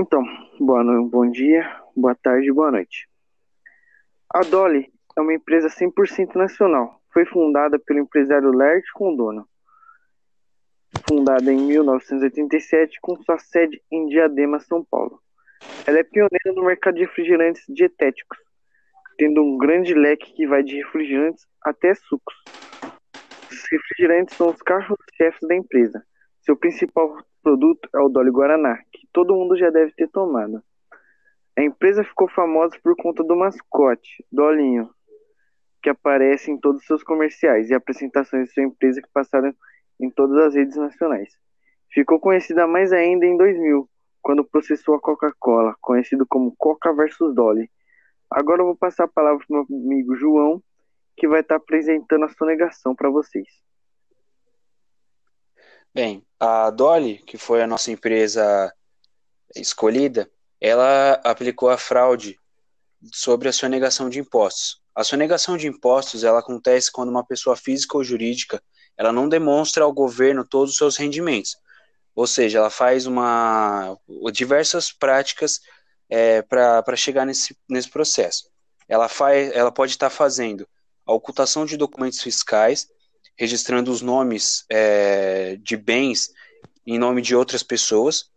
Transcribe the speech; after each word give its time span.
Então, 0.00 0.24
boa 0.58 0.82
noite, 0.82 1.10
bom 1.10 1.30
dia, 1.30 1.76
boa 1.94 2.14
tarde, 2.14 2.50
boa 2.50 2.70
noite. 2.70 3.06
A 4.32 4.40
Dolly 4.40 4.90
é 5.14 5.20
uma 5.20 5.34
empresa 5.34 5.68
100% 5.68 6.36
nacional. 6.36 7.02
Foi 7.12 7.26
fundada 7.26 7.78
pelo 7.78 7.98
empresário 7.98 8.50
Laerte 8.50 8.90
Condono. 8.94 9.46
Fundada 11.06 11.52
em 11.52 11.66
1987 11.66 12.98
com 13.02 13.14
sua 13.22 13.38
sede 13.38 13.78
em 13.92 14.06
Diadema, 14.06 14.58
São 14.60 14.82
Paulo. 14.82 15.20
Ela 15.86 15.98
é 15.98 16.02
pioneira 16.02 16.54
no 16.54 16.64
mercado 16.64 16.94
de 16.94 17.02
refrigerantes 17.02 17.62
dietéticos, 17.68 18.38
tendo 19.18 19.42
um 19.42 19.58
grande 19.58 19.92
leque 19.92 20.32
que 20.32 20.46
vai 20.46 20.62
de 20.62 20.76
refrigerantes 20.76 21.46
até 21.62 21.94
sucos. 21.94 22.42
Os 23.50 23.62
refrigerantes 23.70 24.34
são 24.34 24.48
os 24.48 24.62
carros-chefes 24.62 25.46
da 25.46 25.54
empresa. 25.54 26.02
Seu 26.40 26.56
principal 26.56 27.18
produto 27.42 27.88
é 27.94 27.98
o 28.00 28.08
Dolly 28.08 28.30
Guaraná, 28.30 28.78
que 28.92 29.06
todo 29.12 29.34
mundo 29.34 29.56
já 29.56 29.70
deve 29.70 29.92
ter 29.92 30.08
tomado. 30.08 30.62
A 31.56 31.62
empresa 31.62 32.04
ficou 32.04 32.28
famosa 32.28 32.78
por 32.82 32.94
conta 32.96 33.22
do 33.22 33.36
mascote, 33.36 34.24
Dolinho, 34.30 34.88
que 35.82 35.90
aparece 35.90 36.50
em 36.50 36.58
todos 36.58 36.80
os 36.80 36.86
seus 36.86 37.02
comerciais 37.02 37.70
e 37.70 37.74
apresentações 37.74 38.48
de 38.48 38.54
sua 38.54 38.62
empresa 38.62 39.02
que 39.02 39.08
passaram 39.12 39.54
em 40.00 40.10
todas 40.10 40.38
as 40.38 40.54
redes 40.54 40.76
nacionais. 40.76 41.36
Ficou 41.92 42.20
conhecida 42.20 42.66
mais 42.66 42.92
ainda 42.92 43.26
em 43.26 43.36
2000, 43.36 43.88
quando 44.22 44.44
processou 44.44 44.94
a 44.94 45.00
Coca-Cola, 45.00 45.74
conhecido 45.80 46.26
como 46.26 46.54
Coca 46.56 46.92
versus 46.94 47.34
Dolly. 47.34 47.70
Agora 48.30 48.62
eu 48.62 48.66
vou 48.66 48.76
passar 48.76 49.04
a 49.04 49.08
palavra 49.08 49.44
para 49.46 49.62
o 49.62 49.66
meu 49.66 49.78
amigo 49.78 50.14
João, 50.14 50.62
que 51.16 51.26
vai 51.26 51.40
estar 51.40 51.56
apresentando 51.56 52.24
a 52.24 52.28
sonegação 52.28 52.94
para 52.94 53.10
vocês. 53.10 53.48
Bem, 55.92 56.24
a 56.38 56.70
Dolly, 56.70 57.18
que 57.26 57.36
foi 57.36 57.62
a 57.62 57.66
nossa 57.66 57.90
empresa 57.90 58.72
escolhida, 59.56 60.30
ela 60.60 61.14
aplicou 61.24 61.68
a 61.68 61.76
fraude 61.76 62.38
sobre 63.12 63.48
a 63.48 63.52
sonegação 63.52 64.08
de 64.08 64.20
impostos. 64.20 64.80
A 64.94 65.02
sonegação 65.02 65.56
de 65.56 65.66
impostos 65.66 66.22
ela 66.22 66.38
acontece 66.38 66.92
quando 66.92 67.08
uma 67.08 67.24
pessoa 67.24 67.56
física 67.56 67.96
ou 67.96 68.04
jurídica 68.04 68.62
ela 68.96 69.12
não 69.12 69.28
demonstra 69.28 69.82
ao 69.82 69.92
governo 69.92 70.46
todos 70.46 70.72
os 70.72 70.76
seus 70.76 70.96
rendimentos. 70.96 71.56
Ou 72.14 72.26
seja, 72.26 72.58
ela 72.58 72.70
faz 72.70 73.06
uma 73.06 73.96
diversas 74.32 74.92
práticas 74.92 75.60
é, 76.08 76.42
para 76.42 76.96
chegar 76.96 77.24
nesse, 77.24 77.56
nesse 77.68 77.88
processo. 77.88 78.50
Ela, 78.86 79.08
faz, 79.08 79.50
ela 79.54 79.72
pode 79.72 79.92
estar 79.92 80.10
fazendo 80.10 80.68
a 81.06 81.12
ocultação 81.12 81.64
de 81.64 81.76
documentos 81.76 82.20
fiscais, 82.20 82.88
registrando 83.36 83.90
os 83.90 84.02
nomes 84.02 84.64
é, 84.68 85.56
de 85.56 85.76
bens 85.76 86.30
em 86.86 86.98
nome 86.98 87.22
de 87.22 87.36
outras 87.36 87.62
pessoas, 87.62 88.30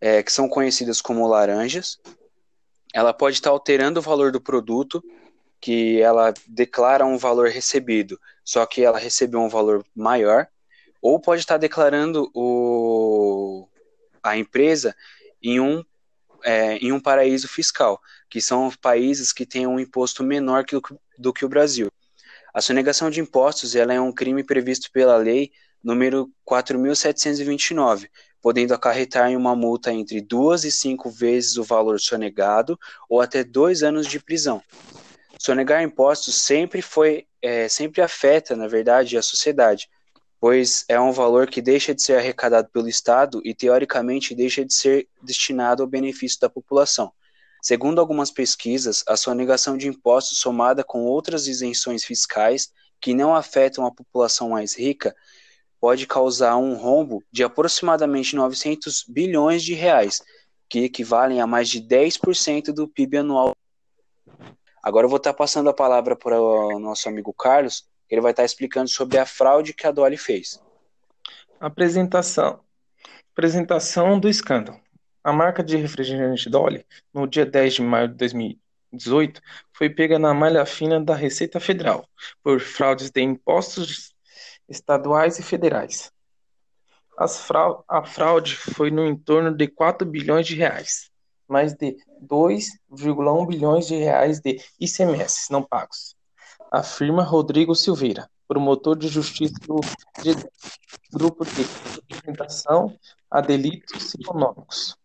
é, 0.00 0.22
que 0.22 0.32
são 0.32 0.48
conhecidas 0.48 1.00
como 1.00 1.26
laranjas. 1.26 1.98
Ela 2.94 3.12
pode 3.12 3.36
estar 3.36 3.50
alterando 3.50 4.00
o 4.00 4.02
valor 4.02 4.30
do 4.30 4.40
produto, 4.40 5.02
que 5.60 6.00
ela 6.00 6.32
declara 6.46 7.04
um 7.04 7.18
valor 7.18 7.48
recebido, 7.48 8.20
só 8.44 8.64
que 8.66 8.82
ela 8.82 8.98
recebeu 8.98 9.40
um 9.40 9.48
valor 9.48 9.84
maior, 9.94 10.46
ou 11.02 11.20
pode 11.20 11.40
estar 11.40 11.56
declarando 11.56 12.30
o, 12.34 13.68
a 14.22 14.36
empresa 14.36 14.94
em 15.42 15.60
um, 15.60 15.84
é, 16.44 16.76
em 16.76 16.92
um 16.92 17.00
paraíso 17.00 17.48
fiscal, 17.48 18.00
que 18.30 18.40
são 18.40 18.70
países 18.80 19.32
que 19.32 19.46
têm 19.46 19.66
um 19.66 19.80
imposto 19.80 20.22
menor 20.22 20.64
que, 20.64 20.80
do 21.18 21.32
que 21.32 21.44
o 21.44 21.48
Brasil. 21.48 21.88
A 22.56 22.62
sonegação 22.62 23.10
de 23.10 23.20
impostos 23.20 23.76
ela 23.76 23.92
é 23.92 24.00
um 24.00 24.10
crime 24.10 24.42
previsto 24.42 24.90
pela 24.90 25.14
lei 25.18 25.52
número 25.84 26.32
4.729, 26.50 28.08
podendo 28.40 28.72
acarretar 28.72 29.30
em 29.30 29.36
uma 29.36 29.54
multa 29.54 29.92
entre 29.92 30.22
duas 30.22 30.64
e 30.64 30.72
cinco 30.72 31.10
vezes 31.10 31.58
o 31.58 31.62
valor 31.62 32.00
sonegado 32.00 32.80
ou 33.10 33.20
até 33.20 33.44
dois 33.44 33.82
anos 33.82 34.06
de 34.06 34.18
prisão. 34.18 34.62
Sonegar 35.38 35.82
impostos 35.82 36.36
sempre 36.36 36.80
foi, 36.80 37.26
é, 37.42 37.68
sempre 37.68 38.00
afeta, 38.00 38.56
na 38.56 38.66
verdade, 38.66 39.18
a 39.18 39.22
sociedade, 39.22 39.90
pois 40.40 40.86
é 40.88 40.98
um 40.98 41.12
valor 41.12 41.48
que 41.50 41.60
deixa 41.60 41.94
de 41.94 42.00
ser 42.02 42.16
arrecadado 42.16 42.70
pelo 42.72 42.88
Estado 42.88 43.42
e, 43.44 43.54
teoricamente, 43.54 44.34
deixa 44.34 44.64
de 44.64 44.72
ser 44.72 45.06
destinado 45.22 45.82
ao 45.82 45.86
benefício 45.86 46.40
da 46.40 46.48
população. 46.48 47.12
Segundo 47.62 48.00
algumas 48.00 48.30
pesquisas, 48.30 49.02
a 49.06 49.16
sonegação 49.16 49.76
de 49.76 49.88
impostos 49.88 50.38
somada 50.38 50.84
com 50.84 51.04
outras 51.04 51.46
isenções 51.46 52.04
fiscais 52.04 52.70
que 53.00 53.14
não 53.14 53.34
afetam 53.34 53.84
a 53.84 53.90
população 53.90 54.50
mais 54.50 54.76
rica 54.76 55.14
pode 55.80 56.06
causar 56.06 56.56
um 56.56 56.74
rombo 56.74 57.22
de 57.30 57.44
aproximadamente 57.44 58.34
900 58.34 59.04
bilhões 59.08 59.62
de 59.62 59.74
reais, 59.74 60.22
que 60.68 60.80
equivalem 60.80 61.40
a 61.40 61.46
mais 61.46 61.68
de 61.68 61.80
10% 61.80 62.72
do 62.72 62.88
PIB 62.88 63.18
anual. 63.18 63.54
Agora 64.82 65.04
eu 65.04 65.10
vou 65.10 65.18
estar 65.18 65.34
passando 65.34 65.68
a 65.68 65.74
palavra 65.74 66.16
para 66.16 66.40
o 66.40 66.78
nosso 66.78 67.08
amigo 67.08 67.32
Carlos, 67.32 67.86
que 68.08 68.14
ele 68.14 68.22
vai 68.22 68.30
estar 68.30 68.44
explicando 68.44 68.88
sobre 68.88 69.18
a 69.18 69.26
fraude 69.26 69.74
que 69.74 69.86
a 69.86 69.90
Dolly 69.90 70.16
fez. 70.16 70.62
Apresentação. 71.58 72.60
Apresentação 73.32 74.18
do 74.18 74.28
escândalo. 74.28 74.80
A 75.26 75.32
marca 75.32 75.60
de 75.60 75.76
refrigerante 75.76 76.48
Dolly, 76.48 76.86
no 77.12 77.26
dia 77.26 77.44
10 77.44 77.74
de 77.74 77.82
maio 77.82 78.06
de 78.06 78.14
2018, 78.14 79.42
foi 79.72 79.90
pega 79.90 80.20
na 80.20 80.32
malha 80.32 80.64
fina 80.64 81.00
da 81.00 81.16
Receita 81.16 81.58
Federal 81.58 82.08
por 82.44 82.60
fraudes 82.60 83.10
de 83.10 83.22
impostos 83.22 84.14
estaduais 84.68 85.40
e 85.40 85.42
federais. 85.42 86.12
A 87.18 88.04
fraude 88.04 88.54
foi 88.54 88.92
no 88.92 89.04
entorno 89.04 89.52
de 89.52 89.66
4 89.66 90.06
bilhões 90.06 90.46
de 90.46 90.54
reais, 90.54 91.10
mais 91.48 91.74
de 91.74 91.96
2,1 92.22 93.46
bilhões 93.48 93.88
de 93.88 93.96
reais 93.96 94.38
de 94.38 94.62
ICMS 94.78 95.50
não 95.50 95.60
pagos, 95.60 96.14
afirma 96.70 97.24
Rodrigo 97.24 97.74
Silveira, 97.74 98.30
promotor 98.46 98.96
de 98.96 99.08
justiça 99.08 99.58
do 99.66 99.80
Grupo 101.12 101.44
de 101.44 101.66
Representação 102.14 102.96
a 103.28 103.40
Delitos 103.40 104.14
Econômicos. 104.14 104.96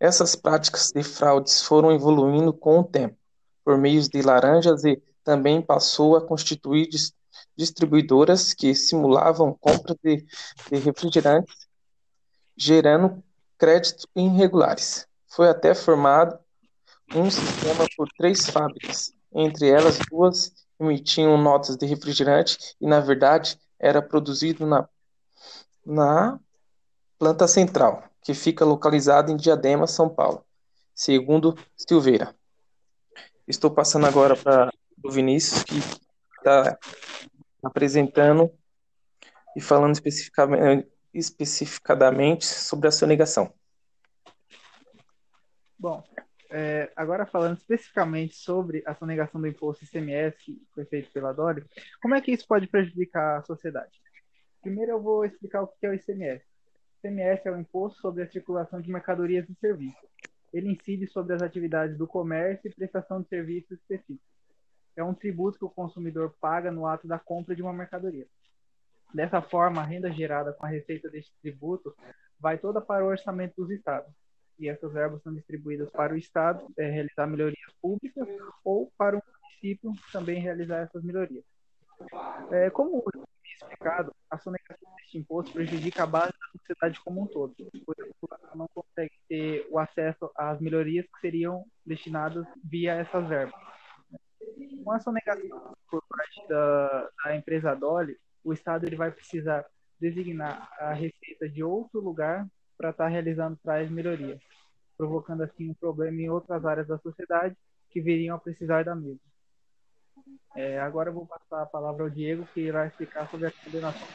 Essas 0.00 0.36
práticas 0.36 0.92
de 0.92 1.02
fraudes 1.02 1.62
foram 1.62 1.92
evoluindo 1.92 2.52
com 2.52 2.78
o 2.78 2.84
tempo, 2.84 3.16
por 3.64 3.76
meio 3.76 4.00
de 4.08 4.22
laranjas 4.22 4.84
e 4.84 5.02
também 5.24 5.60
passou 5.60 6.16
a 6.16 6.24
constituir 6.24 6.88
distribuidoras 7.56 8.54
que 8.54 8.74
simulavam 8.74 9.52
compras 9.52 9.96
de, 10.02 10.24
de 10.70 10.78
refrigerantes, 10.78 11.66
gerando 12.56 13.22
créditos 13.58 14.06
irregulares. 14.14 15.06
Foi 15.26 15.48
até 15.48 15.74
formado 15.74 16.38
um 17.14 17.28
sistema 17.28 17.84
por 17.96 18.08
três 18.16 18.48
fábricas, 18.48 19.12
entre 19.34 19.68
elas 19.68 19.98
duas 20.08 20.52
emitiam 20.78 21.36
notas 21.36 21.76
de 21.76 21.86
refrigerante 21.86 22.76
e, 22.80 22.86
na 22.86 23.00
verdade, 23.00 23.58
era 23.80 24.00
produzido 24.00 24.64
na, 24.64 24.88
na 25.84 26.38
planta 27.18 27.48
central 27.48 28.07
que 28.22 28.34
fica 28.34 28.64
localizado 28.64 29.30
em 29.30 29.36
Diadema, 29.36 29.86
São 29.86 30.08
Paulo, 30.08 30.44
segundo 30.94 31.56
Silveira. 31.76 32.34
Estou 33.46 33.70
passando 33.70 34.06
agora 34.06 34.36
para 34.36 34.72
o 35.02 35.10
Vinícius, 35.10 35.62
que 35.62 35.78
está 36.36 36.78
apresentando 37.62 38.52
e 39.56 39.60
falando 39.60 39.94
especificamente, 39.94 40.88
especificadamente 41.14 42.44
sobre 42.44 42.88
a 42.88 42.92
sonegação. 42.92 43.52
Bom, 45.78 46.02
é, 46.50 46.90
agora 46.96 47.26
falando 47.26 47.58
especificamente 47.58 48.34
sobre 48.34 48.82
a 48.86 48.94
sonegação 48.94 49.40
do 49.40 49.46
imposto 49.46 49.84
ICMS 49.84 50.36
que 50.44 50.66
foi 50.74 50.84
feito 50.86 51.10
pela 51.12 51.32
Dori, 51.32 51.64
como 52.00 52.14
é 52.14 52.20
que 52.20 52.32
isso 52.32 52.46
pode 52.46 52.66
prejudicar 52.66 53.38
a 53.38 53.42
sociedade? 53.42 54.00
Primeiro 54.60 54.92
eu 54.92 55.02
vou 55.02 55.24
explicar 55.24 55.62
o 55.62 55.68
que 55.68 55.86
é 55.86 55.90
o 55.90 55.94
ICMS. 55.94 56.44
ICMS 56.98 57.46
é 57.46 57.50
o 57.52 57.58
Imposto 57.58 58.00
sobre 58.00 58.22
a 58.22 58.30
Circulação 58.30 58.80
de 58.80 58.90
Mercadorias 58.90 59.48
e 59.48 59.54
Serviços. 59.54 60.08
Ele 60.52 60.70
incide 60.72 61.06
sobre 61.06 61.34
as 61.34 61.42
atividades 61.42 61.96
do 61.96 62.06
comércio 62.06 62.68
e 62.68 62.74
prestação 62.74 63.20
de 63.22 63.28
serviços 63.28 63.78
específicos. 63.78 64.26
É 64.96 65.04
um 65.04 65.14
tributo 65.14 65.58
que 65.58 65.64
o 65.64 65.70
consumidor 65.70 66.34
paga 66.40 66.72
no 66.72 66.86
ato 66.86 67.06
da 67.06 67.18
compra 67.18 67.54
de 67.54 67.62
uma 67.62 67.72
mercadoria. 67.72 68.26
Dessa 69.14 69.40
forma, 69.40 69.80
a 69.80 69.84
renda 69.84 70.10
gerada 70.10 70.52
com 70.52 70.66
a 70.66 70.68
receita 70.68 71.08
deste 71.08 71.32
tributo 71.40 71.94
vai 72.38 72.58
toda 72.58 72.80
para 72.80 73.04
o 73.04 73.08
orçamento 73.08 73.54
dos 73.56 73.70
estados. 73.70 74.12
E 74.58 74.68
essas 74.68 74.92
verbas 74.92 75.22
são 75.22 75.32
distribuídas 75.32 75.88
para 75.90 76.12
o 76.12 76.16
estado 76.16 76.66
é, 76.76 76.90
realizar 76.90 77.26
melhorias 77.26 77.72
públicas 77.80 78.26
ou 78.64 78.92
para 78.98 79.16
o 79.16 79.22
município 79.24 79.92
também 80.12 80.40
realizar 80.40 80.78
essas 80.78 81.02
melhorias. 81.04 81.44
É, 82.50 82.68
como 82.70 83.02
explicado, 83.58 84.14
a 84.30 84.38
sonegação 84.38 84.94
deste 84.96 85.18
imposto 85.18 85.52
prejudica 85.52 86.04
a 86.04 86.06
base 86.06 86.32
da 86.32 86.58
sociedade 86.58 87.00
como 87.00 87.22
um 87.22 87.26
todo, 87.26 87.54
pois 87.84 87.98
a 88.00 88.06
população 88.06 88.56
não 88.56 88.68
consegue 88.74 89.14
ter 89.28 89.66
o 89.70 89.78
acesso 89.78 90.30
às 90.36 90.60
melhorias 90.60 91.06
que 91.06 91.20
seriam 91.20 91.64
destinadas 91.84 92.46
via 92.64 92.94
essas 92.94 93.26
verbas. 93.28 93.60
Com 94.84 94.92
a 94.92 95.00
sonegação 95.00 95.76
por 95.90 96.02
parte 96.08 96.48
da, 96.48 97.10
da 97.24 97.36
empresa 97.36 97.74
Dolly, 97.74 98.16
o 98.44 98.52
Estado 98.52 98.86
ele 98.86 98.96
vai 98.96 99.10
precisar 99.10 99.64
designar 100.00 100.70
a 100.78 100.92
receita 100.92 101.48
de 101.48 101.62
outro 101.62 102.00
lugar 102.00 102.46
para 102.76 102.90
estar 102.90 103.04
tá 103.04 103.10
realizando 103.10 103.58
tais 103.64 103.90
melhorias. 103.90 104.40
provocando 104.96 105.42
assim 105.42 105.70
um 105.70 105.74
problema 105.74 106.20
em 106.20 106.30
outras 106.30 106.64
áreas 106.64 106.86
da 106.86 106.98
sociedade 106.98 107.56
que 107.90 108.00
viriam 108.00 108.36
a 108.36 108.40
precisar 108.40 108.84
da 108.84 108.94
mesma. 108.94 109.20
É, 110.56 110.78
agora 110.80 111.10
eu 111.10 111.14
vou 111.14 111.26
passar 111.26 111.62
a 111.62 111.66
palavra 111.66 112.04
ao 112.04 112.10
Diego, 112.10 112.46
que 112.52 112.60
irá 112.60 112.86
explicar 112.86 113.30
sobre 113.30 113.46
a 113.46 113.52
condenação. 113.64 114.08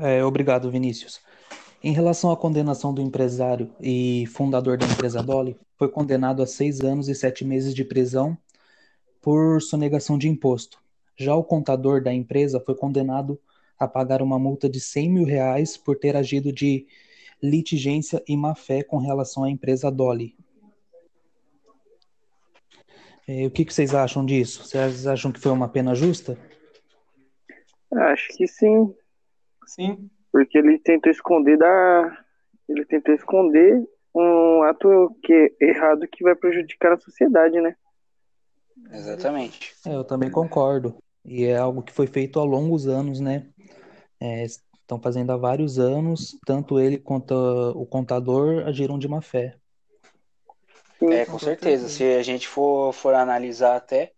É, 0.00 0.24
obrigado, 0.24 0.70
Vinícius. 0.70 1.20
Em 1.82 1.92
relação 1.92 2.32
à 2.32 2.36
condenação 2.36 2.92
do 2.92 3.00
empresário 3.00 3.70
e 3.80 4.26
fundador 4.26 4.76
da 4.76 4.86
empresa 4.86 5.22
Dolly, 5.22 5.56
foi 5.78 5.88
condenado 5.88 6.42
a 6.42 6.46
seis 6.46 6.80
anos 6.80 7.08
e 7.08 7.14
sete 7.14 7.44
meses 7.44 7.74
de 7.74 7.84
prisão 7.84 8.36
por 9.22 9.62
sonegação 9.62 10.18
de 10.18 10.28
imposto. 10.28 10.78
Já 11.16 11.34
o 11.34 11.44
contador 11.44 12.02
da 12.02 12.12
empresa 12.12 12.60
foi 12.60 12.74
condenado 12.74 13.38
a 13.78 13.86
pagar 13.86 14.22
uma 14.22 14.38
multa 14.38 14.68
de 14.68 14.80
100 14.80 15.10
mil 15.10 15.24
reais 15.24 15.76
por 15.76 15.96
ter 15.96 16.16
agido 16.16 16.52
de 16.52 16.86
litigência 17.42 18.22
e 18.26 18.36
má-fé 18.36 18.82
com 18.82 18.98
relação 18.98 19.44
à 19.44 19.50
empresa 19.50 19.90
Dolly. 19.90 20.34
É, 23.28 23.44
o 23.46 23.50
que, 23.50 23.64
que 23.64 23.74
vocês 23.74 23.94
acham 23.94 24.24
disso? 24.24 24.64
Vocês 24.64 25.06
acham 25.06 25.32
que 25.32 25.40
foi 25.40 25.52
uma 25.52 25.68
pena 25.68 25.94
justa? 25.94 26.38
Acho 27.92 28.28
que 28.36 28.46
sim, 28.46 28.94
Sim, 29.66 30.08
porque 30.32 30.56
ele 30.56 30.78
tentou 30.78 31.10
esconder 31.10 31.58
da. 31.58 32.24
Ele 32.68 32.84
tentou 32.84 33.14
esconder 33.14 33.84
um 34.14 34.62
ato 34.62 35.14
que 35.22 35.54
errado 35.60 36.06
que 36.08 36.22
vai 36.22 36.34
prejudicar 36.34 36.92
a 36.92 37.00
sociedade, 37.00 37.60
né? 37.60 37.74
Exatamente. 38.92 39.74
É, 39.84 39.94
eu 39.94 40.04
também 40.04 40.30
concordo. 40.30 40.96
E 41.24 41.44
é 41.44 41.56
algo 41.56 41.82
que 41.82 41.92
foi 41.92 42.06
feito 42.06 42.38
há 42.38 42.44
longos 42.44 42.86
anos, 42.86 43.20
né? 43.20 43.46
É, 44.20 44.44
estão 44.44 45.00
fazendo 45.00 45.32
há 45.32 45.36
vários 45.36 45.78
anos, 45.78 46.38
tanto 46.46 46.78
ele 46.78 46.98
quanto 46.98 47.34
o 47.74 47.84
contador 47.84 48.66
agiram 48.66 48.98
de 48.98 49.08
má 49.08 49.20
fé. 49.20 49.56
Sim, 50.98 51.12
É, 51.12 51.26
com 51.26 51.38
certeza. 51.38 51.88
Se 51.88 52.02
a 52.04 52.22
gente 52.22 52.48
for, 52.48 52.92
for 52.92 53.14
analisar 53.14 53.76
até, 53.76 54.12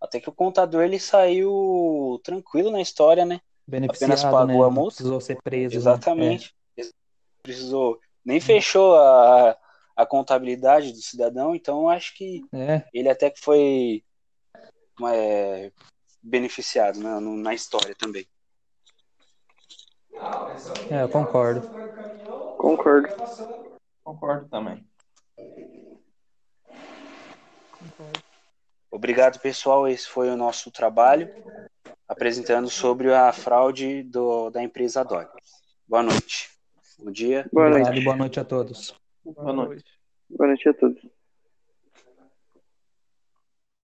até 0.00 0.20
que 0.20 0.28
o 0.28 0.32
contador 0.32 0.82
ele 0.82 0.98
saiu 0.98 2.20
tranquilo 2.24 2.70
na 2.70 2.80
história, 2.80 3.24
né? 3.24 3.40
Beneficiado, 3.66 4.22
pagou 4.30 4.46
né? 4.46 4.54
a 4.54 4.58
Não 4.58 4.70
multa. 4.70 4.96
precisou 4.96 5.20
ser 5.20 5.40
preso. 5.42 5.74
né? 5.74 5.76
Exatamente. 5.76 6.54
Precisou. 7.42 7.98
Nem 8.24 8.40
fechou 8.40 8.94
a, 8.96 9.58
a 9.96 10.06
contabilidade 10.06 10.92
do 10.92 10.98
cidadão, 11.00 11.54
então 11.54 11.88
acho 11.88 12.14
que 12.14 12.44
É, 12.52 12.84
ele 12.94 13.08
até 13.08 13.30
que 13.30 13.40
foi 13.40 14.04
é, 15.12 15.72
beneficiado 16.22 17.00
né, 17.00 17.18
no- 17.18 17.36
na 17.36 17.52
história 17.52 17.94
também. 17.96 18.26
é, 20.88 21.02
eu 21.02 21.08
concordo. 21.08 21.66
concordo. 22.56 23.08
concordo 24.04 24.48
também. 24.48 24.84
Obrigado, 28.90 29.40
pessoal. 29.40 29.88
Esse 29.88 30.06
foi 30.06 30.28
o 30.30 30.36
nosso 30.36 30.70
trabalho 30.70 31.28
apresentando 32.06 32.68
sobre 32.68 33.12
a 33.12 33.32
fraude 33.32 34.02
do, 34.02 34.50
da 34.50 34.62
empresa 34.62 35.02
Dória. 35.02 35.30
Boa 35.88 36.02
noite. 36.02 36.50
Bom 36.98 37.10
dia. 37.10 37.48
Boa 37.52 37.68
Obrigado 37.68 37.92
noite. 37.92 38.04
boa 38.04 38.16
noite 38.16 38.40
a 38.40 38.44
todos. 38.44 38.94
Boa 39.24 39.52
noite. 39.52 39.84
Boa 40.28 40.48
noite 40.48 40.68
a 40.68 40.74
todos. 40.74 41.21